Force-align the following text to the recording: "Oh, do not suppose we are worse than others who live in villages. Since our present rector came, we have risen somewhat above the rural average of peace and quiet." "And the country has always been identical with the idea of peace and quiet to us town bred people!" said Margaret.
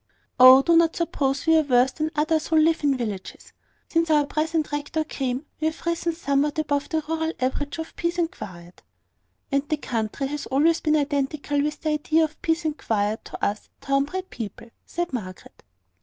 "Oh, 0.39 0.63
do 0.63 0.75
not 0.75 0.95
suppose 0.95 1.45
we 1.45 1.55
are 1.57 1.61
worse 1.61 1.91
than 1.91 2.09
others 2.15 2.47
who 2.47 2.55
live 2.57 2.83
in 2.83 2.97
villages. 2.97 3.53
Since 3.87 4.09
our 4.09 4.25
present 4.25 4.71
rector 4.71 5.03
came, 5.03 5.45
we 5.59 5.67
have 5.67 5.85
risen 5.85 6.15
somewhat 6.15 6.57
above 6.57 6.89
the 6.89 7.03
rural 7.07 7.33
average 7.39 7.77
of 7.77 7.95
peace 7.95 8.17
and 8.17 8.31
quiet." 8.31 8.81
"And 9.51 9.69
the 9.69 9.77
country 9.77 10.25
has 10.25 10.47
always 10.47 10.81
been 10.81 10.95
identical 10.97 11.61
with 11.61 11.81
the 11.81 11.89
idea 11.89 12.23
of 12.23 12.41
peace 12.41 12.65
and 12.65 12.75
quiet 12.79 13.25
to 13.25 13.45
us 13.45 13.69
town 13.79 14.05
bred 14.05 14.31
people!" 14.31 14.69
said 14.87 15.13
Margaret. 15.13 15.61